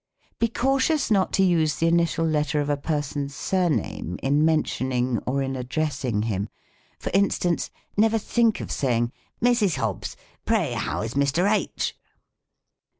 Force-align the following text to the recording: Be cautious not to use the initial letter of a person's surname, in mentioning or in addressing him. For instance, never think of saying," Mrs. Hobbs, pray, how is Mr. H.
Be 0.39 0.47
cautious 0.47 1.11
not 1.11 1.31
to 1.33 1.43
use 1.43 1.75
the 1.75 1.85
initial 1.85 2.25
letter 2.25 2.59
of 2.59 2.71
a 2.71 2.75
person's 2.75 3.35
surname, 3.35 4.17
in 4.23 4.43
mentioning 4.43 5.19
or 5.27 5.43
in 5.43 5.55
addressing 5.55 6.23
him. 6.23 6.49
For 6.97 7.11
instance, 7.13 7.69
never 7.95 8.17
think 8.17 8.61
of 8.61 8.71
saying," 8.71 9.11
Mrs. 9.45 9.75
Hobbs, 9.75 10.17
pray, 10.43 10.73
how 10.73 11.03
is 11.03 11.13
Mr. 11.13 11.47
H. 11.47 11.95